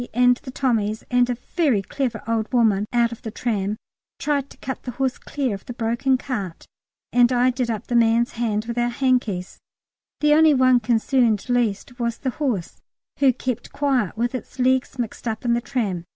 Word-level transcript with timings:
and 0.15 0.37
the 0.37 0.49
Tommies 0.51 1.03
and 1.11 1.29
a 1.29 1.37
very 1.53 1.83
clever 1.83 2.23
old 2.27 2.51
woman 2.51 2.87
out 2.91 3.11
of 3.11 3.21
the 3.21 3.29
tram 3.29 3.77
tried 4.17 4.49
to 4.49 4.57
cut 4.57 4.81
the 4.81 4.89
horse 4.97 5.19
clear 5.19 5.53
of 5.53 5.63
the 5.67 5.73
broken 5.73 6.17
cart, 6.17 6.65
and 7.13 7.31
I 7.31 7.51
did 7.51 7.69
up 7.69 7.85
the 7.85 7.95
man's 7.95 8.31
hand 8.31 8.65
with 8.65 8.79
our 8.79 8.89
hankies; 8.89 9.59
the 10.19 10.33
only 10.33 10.55
one 10.55 10.79
concerned 10.79 11.47
least 11.49 11.99
was 11.99 12.17
the 12.17 12.31
horse, 12.31 12.77
who 13.19 13.31
kept 13.31 13.71
quiet 13.71 14.17
with 14.17 14.33
its 14.33 14.57
legs 14.57 14.97
mixed 14.97 15.27
up 15.27 15.45
in 15.45 15.53
the 15.53 15.61
tram. 15.61 16.03